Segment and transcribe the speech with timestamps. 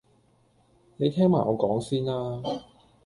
[0.97, 2.41] 你聽埋我講先啦